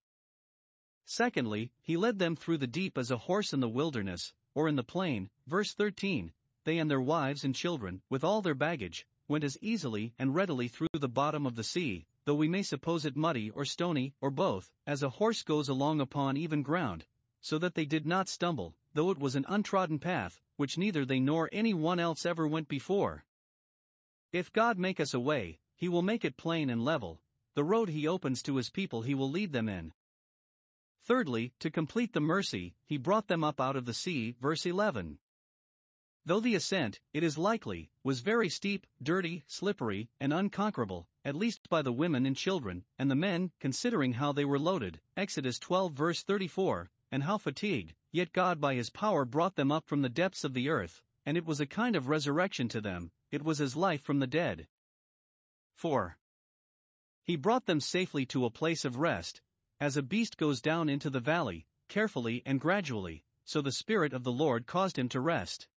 [1.06, 4.76] Secondly, he led them through the deep as a horse in the wilderness, or in
[4.76, 9.42] the plain, verse 13, they and their wives and children, with all their baggage, went
[9.42, 13.16] as easily and readily through the bottom of the sea, though we may suppose it
[13.16, 17.06] muddy or stony, or both, as a horse goes along upon even ground,
[17.40, 21.20] so that they did not stumble, though it was an untrodden path, which neither they
[21.20, 23.26] nor any one else ever went before.
[24.32, 27.20] If God make us a way, he will make it plain and level,
[27.54, 29.92] the road he opens to his people he will lead them in.
[31.04, 35.18] Thirdly, to complete the mercy, he brought them up out of the sea, verse 11.
[36.24, 41.68] Though the ascent, it is likely, was very steep, dirty, slippery, and unconquerable, at least
[41.68, 45.92] by the women and children, and the men, considering how they were loaded, Exodus 12
[45.92, 50.08] verse 34, and how fatigued, yet God by his power brought them up from the
[50.08, 53.60] depths of the earth, and it was a kind of resurrection to them, it was
[53.60, 54.68] as life from the dead.
[55.74, 56.16] 4.
[57.24, 59.42] He brought them safely to a place of rest,
[59.78, 64.24] as a beast goes down into the valley, carefully and gradually, so the Spirit of
[64.24, 65.68] the Lord caused him to rest.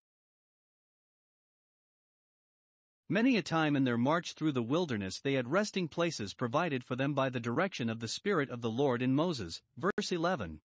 [3.06, 6.96] Many a time in their march through the wilderness they had resting places provided for
[6.96, 10.62] them by the direction of the Spirit of the Lord in Moses, verse 11.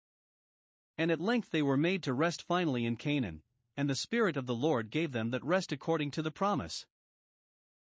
[0.98, 3.42] And at length they were made to rest finally in Canaan,
[3.76, 6.86] and the Spirit of the Lord gave them that rest according to the promise.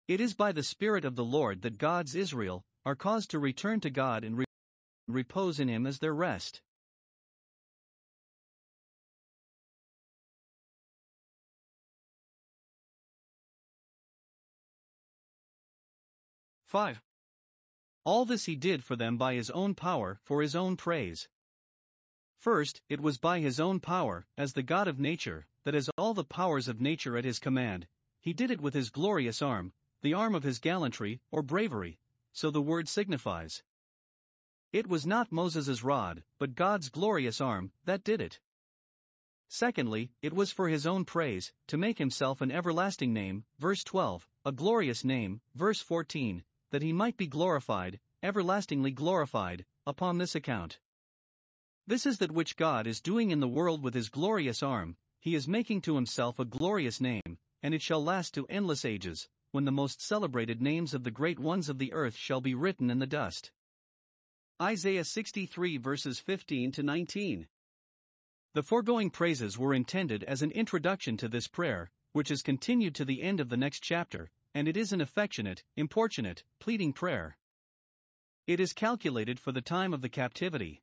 [0.06, 3.80] It is by the Spirit of the Lord that God's Israel are caused to return
[3.80, 4.44] to God and re-
[5.06, 6.60] repose in Him as their rest.
[16.68, 17.00] Five.
[18.04, 21.26] All this he did for them by his own power, for his own praise.
[22.38, 26.14] First, it was by his own power, as the God of nature, that has all
[26.14, 27.88] the powers of nature at his command,
[28.20, 29.72] he did it with his glorious arm,
[30.02, 31.98] the arm of his gallantry, or bravery,
[32.32, 33.62] so the word signifies.
[34.72, 38.38] It was not Moses's rod, but God's glorious arm, that did it.
[39.48, 44.28] Secondly, it was for his own praise, to make himself an everlasting name, verse 12,
[44.44, 50.78] a glorious name, verse 14, that he might be glorified, everlastingly glorified, upon this account.
[51.88, 55.34] This is that which God is doing in the world with his glorious arm, he
[55.34, 59.64] is making to himself a glorious name, and it shall last to endless ages, when
[59.64, 62.98] the most celebrated names of the great ones of the earth shall be written in
[62.98, 63.52] the dust.
[64.60, 67.48] Isaiah 63 verses 15 to 19.
[68.52, 73.06] The foregoing praises were intended as an introduction to this prayer, which is continued to
[73.06, 77.38] the end of the next chapter, and it is an affectionate, importunate, pleading prayer.
[78.46, 80.82] It is calculated for the time of the captivity.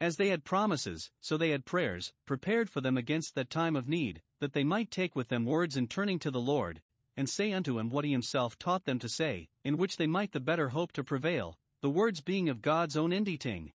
[0.00, 3.88] As they had promises, so they had prayers, prepared for them against that time of
[3.88, 6.80] need, that they might take with them words in turning to the Lord,
[7.16, 10.30] and say unto him what he himself taught them to say, in which they might
[10.30, 13.72] the better hope to prevail, the words being of God's own inditing.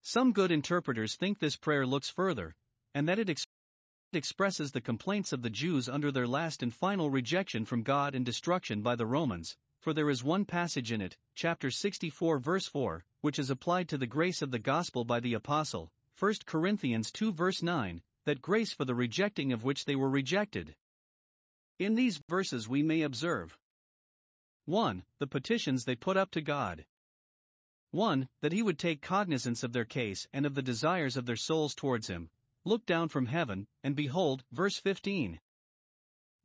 [0.00, 2.54] Some good interpreters think this prayer looks further,
[2.94, 3.46] and that it ex-
[4.12, 8.24] expresses the complaints of the Jews under their last and final rejection from God and
[8.24, 13.04] destruction by the Romans, for there is one passage in it, chapter 64, verse 4,
[13.20, 17.32] which is applied to the grace of the gospel by the apostle, 1 Corinthians 2,
[17.32, 20.74] verse 9, that grace for the rejecting of which they were rejected.
[21.78, 23.56] In these verses we may observe
[24.64, 25.04] 1.
[25.20, 26.84] The petitions they put up to God.
[27.92, 28.28] 1.
[28.42, 31.76] That he would take cognizance of their case and of the desires of their souls
[31.76, 32.28] towards him,
[32.64, 35.38] look down from heaven, and behold, verse 15.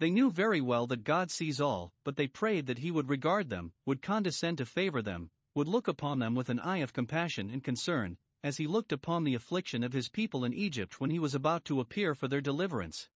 [0.01, 3.51] They knew very well that God sees all, but they prayed that he would regard
[3.51, 7.51] them, would condescend to favor them, would look upon them with an eye of compassion
[7.51, 11.19] and concern, as he looked upon the affliction of his people in Egypt when he
[11.19, 13.09] was about to appear for their deliverance.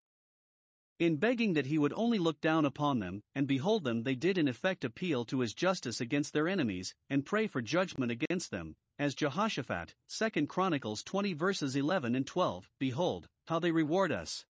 [0.98, 4.36] In begging that he would only look down upon them, and behold them, they did
[4.36, 8.76] in effect appeal to his justice against their enemies, and pray for judgment against them,
[8.98, 14.44] as Jehoshaphat, 2 Chronicles 20 verses 11 and 12, Behold, how they reward us.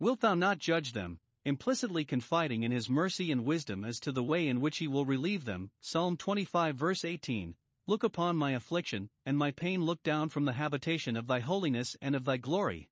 [0.00, 4.22] Wilt thou not judge them, implicitly confiding in his mercy and wisdom as to the
[4.22, 7.54] way in which he will relieve them, Psalm 25 verse 18,
[7.86, 11.98] Look upon my affliction, and my pain look down from the habitation of thy holiness
[12.00, 12.88] and of thy glory.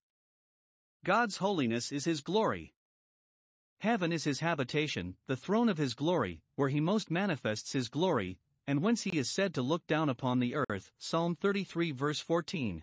[1.02, 2.74] God's holiness is his glory.
[3.78, 8.38] Heaven is his habitation, the throne of his glory, where he most manifests his glory,
[8.66, 10.92] and whence he is said to look down upon the earth.
[10.98, 12.82] Psalm 33 verse 14.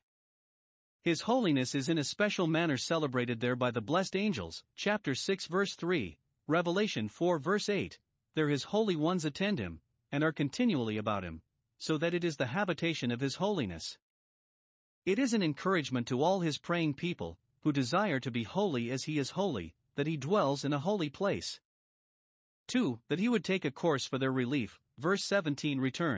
[1.06, 5.46] His holiness is in a special manner celebrated there by the blessed angels, chapter 6
[5.46, 8.00] verse 3, Revelation 4 verse 8.
[8.34, 11.44] There his holy ones attend him, and are continually about him,
[11.78, 14.00] so that it is the habitation of his holiness.
[15.06, 19.04] It is an encouragement to all his praying people, who desire to be holy as
[19.04, 21.60] he is holy, that he dwells in a holy place.
[22.70, 23.00] 2.
[23.10, 24.80] That he would take a course for their relief.
[24.98, 26.18] Verse 17 Return.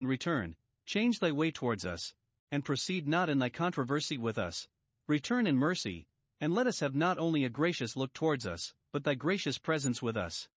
[0.00, 2.14] Return, change thy way towards us,
[2.50, 4.68] and proceed not in thy controversy with us.
[5.08, 6.06] Return in mercy,
[6.40, 10.02] and let us have not only a gracious look towards us, but thy gracious presence
[10.02, 10.48] with us.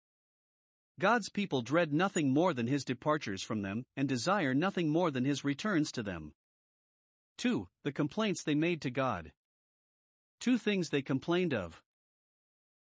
[0.98, 5.24] God's people dread nothing more than his departures from them, and desire nothing more than
[5.24, 6.32] his returns to them.
[7.38, 7.68] 2.
[7.84, 9.32] The complaints they made to God.
[10.40, 11.82] Two things they complained of.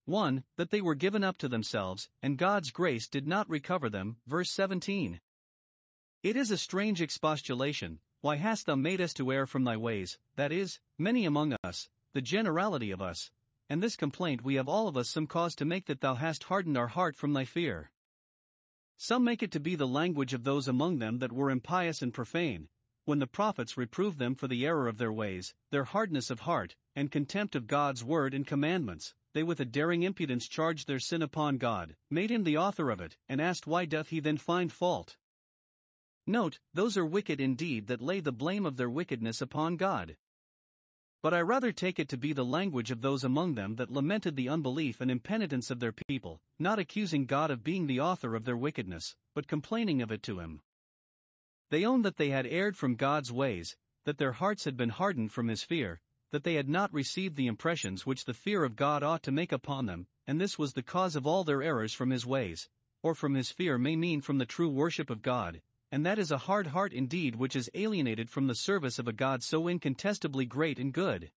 [0.07, 0.43] 1.
[0.57, 4.17] That they were given up to themselves, and God's grace did not recover them.
[4.27, 5.21] Verse 17.
[6.25, 8.01] It is a strange expostulation.
[8.21, 10.19] Why hast thou made us to err from thy ways?
[10.37, 13.31] That is, many among us, the generality of us.
[13.69, 16.45] And this complaint we have all of us some cause to make that thou hast
[16.45, 17.93] hardened our heart from thy fear.
[18.97, 22.13] Some make it to be the language of those among them that were impious and
[22.13, 22.69] profane,
[23.05, 26.75] when the prophets reproved them for the error of their ways, their hardness of heart,
[26.97, 31.23] and contempt of God's word and commandments, they with a daring impudence charged their sin
[31.23, 34.73] upon God, made him the author of it, and asked why doth he then find
[34.73, 35.17] fault?
[36.29, 40.15] Note, those are wicked indeed that lay the blame of their wickedness upon God.
[41.23, 44.37] But I rather take it to be the language of those among them that lamented
[44.37, 48.45] the unbelief and impenitence of their people, not accusing God of being the author of
[48.45, 50.61] their wickedness, but complaining of it to him.
[51.71, 55.33] They owned that they had erred from God's ways, that their hearts had been hardened
[55.33, 55.99] from his fear,
[56.31, 59.51] that they had not received the impressions which the fear of God ought to make
[59.51, 62.69] upon them, and this was the cause of all their errors from his ways,
[63.03, 66.31] or from his fear may mean from the true worship of God, and that is
[66.31, 70.45] a hard heart indeed which is alienated from the service of a God so incontestably
[70.45, 71.31] great and good.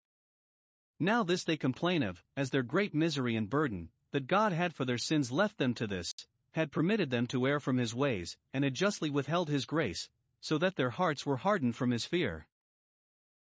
[0.99, 4.85] Now this they complain of, as their great misery and burden, that God had for
[4.85, 6.13] their sins left them to this,
[6.53, 10.09] had permitted them to err from his ways, and had justly withheld his grace,
[10.41, 12.47] so that their hearts were hardened from his fear.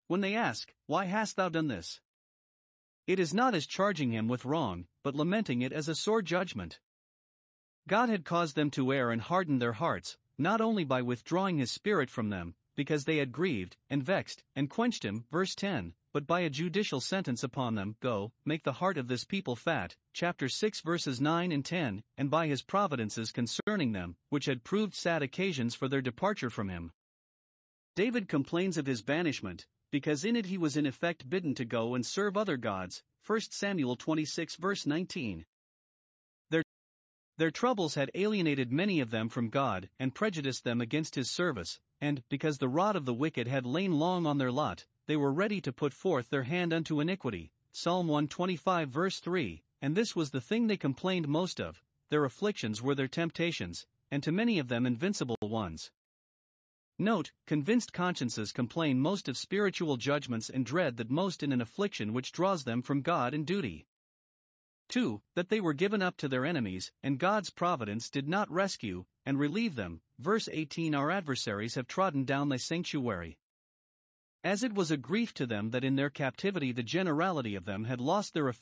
[0.07, 2.01] When they ask, Why hast thou done this?
[3.07, 6.78] It is not as charging him with wrong, but lamenting it as a sore judgment.
[7.88, 11.70] God had caused them to err and harden their hearts, not only by withdrawing his
[11.70, 16.26] spirit from them, because they had grieved, and vexed, and quenched him, verse 10, but
[16.26, 20.49] by a judicial sentence upon them, Go, make the heart of this people fat, chapter
[20.49, 25.22] 6 verses 9 and 10, and by his providences concerning them, which had proved sad
[25.22, 26.91] occasions for their departure from him.
[27.95, 31.95] David complains of his banishment, because in it he was in effect bidden to go
[31.95, 35.45] and serve other gods, 1 Samuel 26 verse 19.
[37.41, 41.80] Their, troubles had alienated many of them from God and prejudiced them against his service,
[41.99, 45.32] and, because the rod of the wicked had lain long on their lot, they were
[45.32, 47.51] ready to put forth their hand unto iniquity.
[47.72, 52.82] Psalm 125 verse 3, and this was the thing they complained most of, their afflictions
[52.82, 55.91] were their temptations, and to many of them invincible ones.
[56.99, 62.12] Note, convinced consciences complain most of spiritual judgments and dread that most in an affliction
[62.12, 63.86] which draws them from God and duty.
[64.91, 65.22] 2.
[65.34, 69.38] That they were given up to their enemies, and God's providence did not rescue and
[69.38, 70.03] relieve them.
[70.18, 73.38] Verse 18 Our adversaries have trodden down thy sanctuary.
[74.43, 77.84] As it was a grief to them that in their captivity the generality of them
[77.84, 78.53] had lost their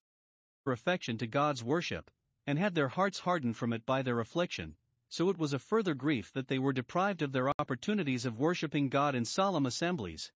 [0.66, 2.10] affection to God's worship,
[2.46, 4.76] and had their hearts hardened from it by their affliction,
[5.08, 8.88] so it was a further grief that they were deprived of their opportunities of worshipping
[8.88, 10.32] God in solemn assemblies.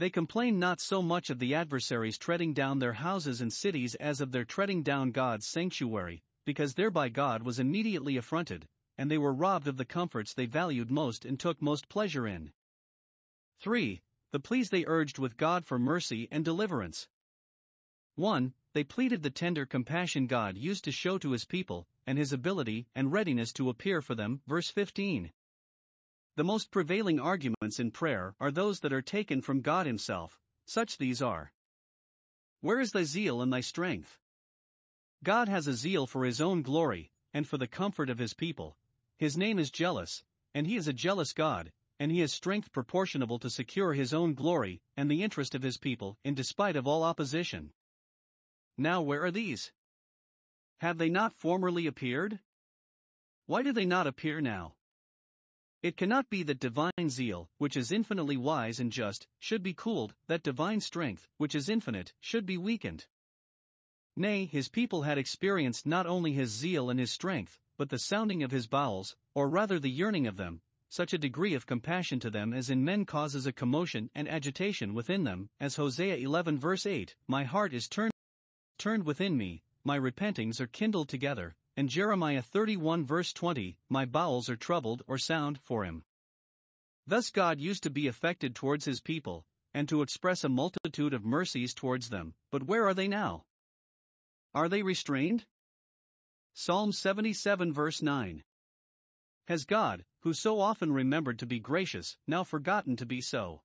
[0.00, 4.22] They complained not so much of the adversaries treading down their houses and cities as
[4.22, 9.34] of their treading down God's sanctuary, because thereby God was immediately affronted, and they were
[9.34, 12.50] robbed of the comforts they valued most and took most pleasure in.
[13.58, 14.00] 3.
[14.32, 17.06] The pleas they urged with God for mercy and deliverance.
[18.14, 18.54] 1.
[18.72, 22.86] They pleaded the tender compassion God used to show to his people, and his ability
[22.94, 24.40] and readiness to appear for them.
[24.46, 25.30] Verse 15.
[26.40, 30.96] The most prevailing arguments in prayer are those that are taken from God Himself, such
[30.96, 31.52] these are
[32.62, 34.18] Where is thy zeal and thy strength?
[35.22, 38.78] God has a zeal for His own glory, and for the comfort of His people.
[39.18, 40.24] His name is jealous,
[40.54, 44.32] and He is a jealous God, and He has strength proportionable to secure His own
[44.32, 47.74] glory and the interest of His people, in despite of all opposition.
[48.78, 49.72] Now, where are these?
[50.78, 52.40] Have they not formerly appeared?
[53.44, 54.76] Why do they not appear now?
[55.82, 60.14] It cannot be that divine zeal, which is infinitely wise and just, should be cooled,
[60.26, 63.06] that divine strength, which is infinite, should be weakened.
[64.14, 68.42] Nay, his people had experienced not only his zeal and his strength, but the sounding
[68.42, 70.60] of his bowels, or rather the yearning of them,
[70.90, 74.92] such a degree of compassion to them as in men causes a commotion and agitation
[74.92, 78.12] within them, as Hosea 11 verse 8, My heart is turned,
[78.76, 84.48] turned within me, my repentings are kindled together, and Jeremiah 31 verse 20, my bowels
[84.48, 86.04] are troubled or sound for him.
[87.06, 91.24] Thus God used to be affected towards his people, and to express a multitude of
[91.24, 93.44] mercies towards them, but where are they now?
[94.54, 95.46] Are they restrained?
[96.52, 98.42] Psalm 77 verse 9.
[99.46, 103.62] Has God, who so often remembered to be gracious, now forgotten to be so?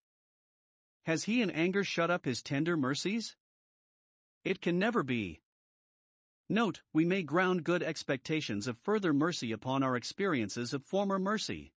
[1.03, 3.35] Has he in anger shut up his tender mercies?
[4.43, 5.41] It can never be.
[6.49, 11.73] Note, we may ground good expectations of further mercy upon our experiences of former mercy.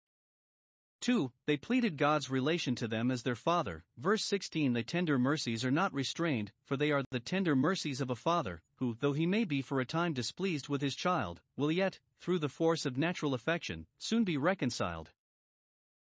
[0.99, 1.31] 2.
[1.45, 3.85] They pleaded God's relation to them as their father.
[3.97, 8.09] Verse 16 The tender mercies are not restrained, for they are the tender mercies of
[8.09, 11.71] a father, who, though he may be for a time displeased with his child, will
[11.71, 15.11] yet, through the force of natural affection, soon be reconciled.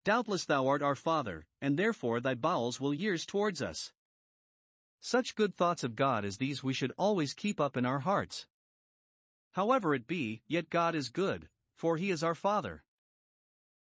[0.03, 3.93] Doubtless thou art our father, and therefore thy bowels will years towards us.
[5.05, 8.47] Such good thoughts of God as these we should always keep up in our hearts.
[9.51, 12.85] However it be, yet God is good, for he is our Father.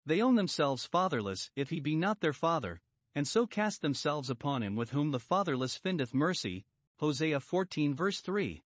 [0.08, 2.82] They own themselves fatherless if he be not their father,
[3.14, 6.66] and so cast themselves upon him with whom the fatherless findeth mercy.
[6.98, 8.64] Hosea 14 verse 3.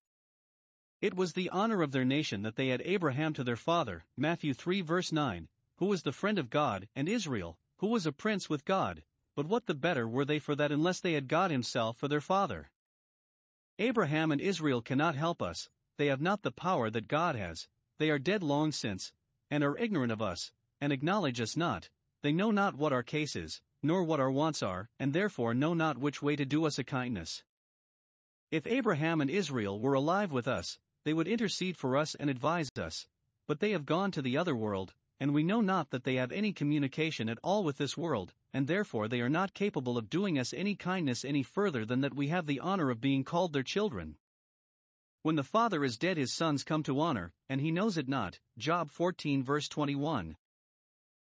[1.01, 4.53] It was the honor of their nation that they had Abraham to their father, Matthew
[4.53, 8.49] 3 verse 9, who was the friend of God, and Israel, who was a prince
[8.49, 9.03] with God,
[9.37, 12.19] but what the better were they for that unless they had God Himself for their
[12.19, 12.71] father?
[13.77, 17.67] Abraham and Israel cannot help us, they have not the power that God has,
[17.99, 19.13] they are dead long since,
[19.51, 21.91] and are ignorant of us, and acknowledge us not,
[22.23, 25.75] they know not what our case is, nor what our wants are, and therefore know
[25.75, 27.43] not which way to do us a kindness.
[28.49, 32.71] If Abraham and Israel were alive with us, they would intercede for us and advise
[32.75, 33.05] us,
[33.47, 36.31] but they have gone to the other world, and we know not that they have
[36.31, 40.37] any communication at all with this world, and therefore they are not capable of doing
[40.37, 43.63] us any kindness any further than that we have the honor of being called their
[43.63, 44.15] children.
[45.23, 48.39] When the father is dead, his sons come to honor, and he knows it not.
[48.57, 50.37] Job 14 verse 21.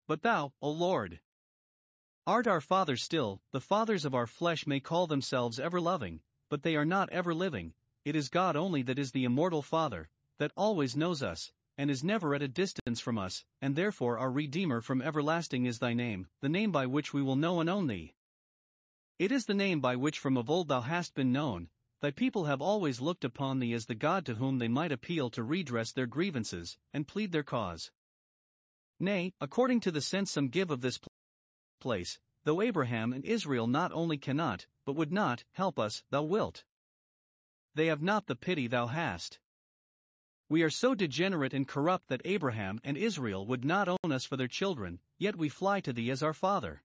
[0.07, 1.19] But thou, O Lord,
[2.25, 6.63] art our Father still, the fathers of our flesh may call themselves ever loving, but
[6.63, 7.73] they are not ever living,
[8.05, 12.03] it is God only that is the immortal Father, that always knows us, and is
[12.03, 16.27] never at a distance from us, and therefore our Redeemer from everlasting is thy name,
[16.41, 18.13] the name by which we will know and own thee.
[19.19, 21.69] It is the name by which from of old thou hast been known,
[22.01, 25.29] thy people have always looked upon thee as the God to whom they might appeal
[25.31, 27.91] to redress their grievances, and plead their cause.
[28.99, 30.99] Nay, according to the sense some give of this
[31.79, 36.63] place, though Abraham and Israel not only cannot, but would not, help us, thou wilt.
[37.75, 39.39] They have not the pity thou hast.
[40.49, 44.37] We are so degenerate and corrupt that Abraham and Israel would not own us for
[44.37, 46.83] their children, yet we fly to thee as our father.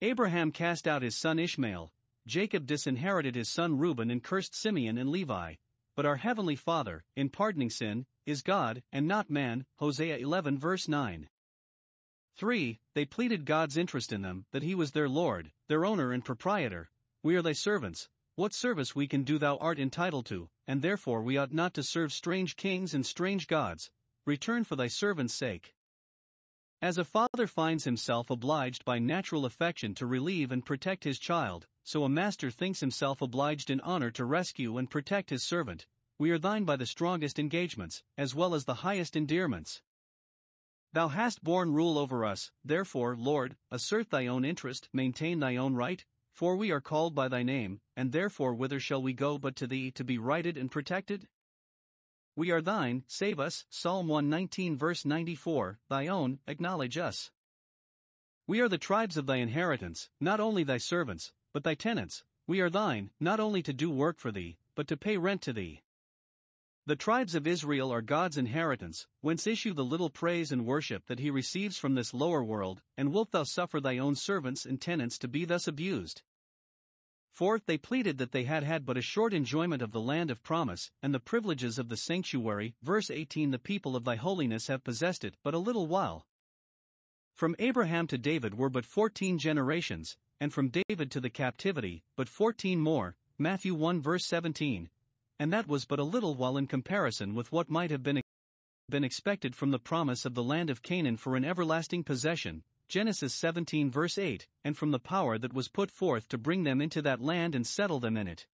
[0.00, 1.92] Abraham cast out his son Ishmael,
[2.26, 5.54] Jacob disinherited his son Reuben and cursed Simeon and Levi,
[5.94, 9.66] but our heavenly Father, in pardoning sin, is God, and not man.
[9.76, 11.28] Hosea 11 verse 9.
[12.36, 12.80] 3.
[12.94, 16.90] They pleaded God's interest in them, that he was their Lord, their owner and proprietor.
[17.22, 21.22] We are thy servants, what service we can do thou art entitled to, and therefore
[21.22, 23.90] we ought not to serve strange kings and strange gods,
[24.26, 25.74] return for thy servant's sake.
[26.82, 31.66] As a father finds himself obliged by natural affection to relieve and protect his child,
[31.84, 35.86] so a master thinks himself obliged in honor to rescue and protect his servant.
[36.18, 39.82] We are thine by the strongest engagements, as well as the highest endearments.
[40.92, 45.74] Thou hast borne rule over us, therefore, Lord, assert thy own interest, maintain thy own
[45.74, 46.04] right,
[46.34, 49.68] for we are called by thy name, and therefore whither shall we go but to
[49.68, 51.28] thee to be righted and protected?
[52.34, 57.30] We are thine, save us, Psalm 119 verse 94, thy own, acknowledge us.
[58.48, 62.60] We are the tribes of thy inheritance, not only thy servants, but thy tenants, we
[62.60, 65.83] are thine, not only to do work for thee, but to pay rent to thee.
[66.86, 71.18] The tribes of Israel are God's inheritance, whence issue the little praise and worship that
[71.18, 75.16] he receives from this lower world, and wilt thou suffer thy own servants and tenants
[75.20, 76.20] to be thus abused?
[77.30, 80.42] Fourth, they pleaded that they had had but a short enjoyment of the land of
[80.42, 82.74] promise, and the privileges of the sanctuary.
[82.82, 86.26] Verse 18 The people of thy holiness have possessed it but a little while.
[87.34, 92.28] From Abraham to David were but fourteen generations, and from David to the captivity, but
[92.28, 93.16] fourteen more.
[93.38, 94.90] Matthew 1 verse 17
[95.38, 98.20] and that was but a little while in comparison with what might have been,
[98.88, 103.34] been expected from the promise of the land of Canaan for an everlasting possession, Genesis
[103.34, 107.02] 17 verse 8, and from the power that was put forth to bring them into
[107.02, 108.46] that land and settle them in it.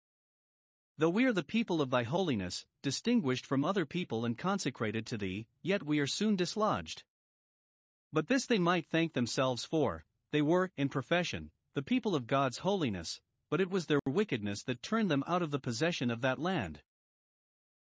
[0.99, 5.19] Though we are the people of thy holiness, distinguished from other people and consecrated to
[5.19, 7.05] thee, yet we are soon dislodged.
[8.13, 12.59] But this they might thank themselves for, they were, in profession, the people of God's
[12.59, 13.21] holiness,
[13.51, 16.83] but it was their wickedness that turned them out of the possession of that land.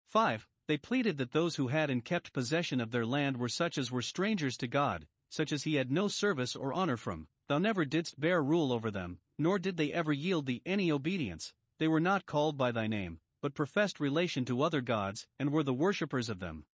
[0.08, 0.46] 5.
[0.66, 3.90] They pleaded that those who had and kept possession of their land were such as
[3.90, 7.28] were strangers to God, such as he had no service or honor from.
[7.48, 11.52] Thou never didst bear rule over them, nor did they ever yield thee any obedience.
[11.78, 15.62] They were not called by thy name, but professed relation to other gods, and were
[15.62, 16.64] the worshippers of them.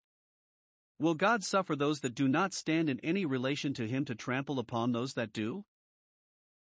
[1.00, 4.58] Will God suffer those that do not stand in any relation to him to trample
[4.58, 5.64] upon those that do?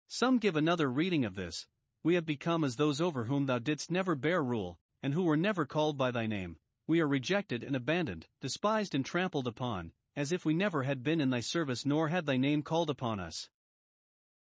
[0.08, 1.68] Some give another reading of this
[2.04, 5.38] we have become as those over whom thou didst never bear rule, and who were
[5.38, 6.58] never called by thy name.
[6.88, 11.22] We are rejected and abandoned, despised and trampled upon, as if we never had been
[11.22, 13.50] in thy service nor had thy name called upon us.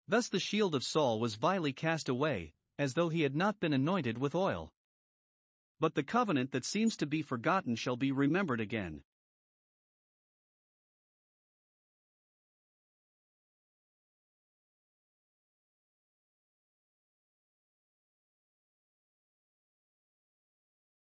[0.07, 3.73] Thus the shield of Saul was vilely cast away, as though he had not been
[3.73, 4.73] anointed with oil.
[5.81, 9.03] But the covenant that seems to be forgotten shall be remembered again.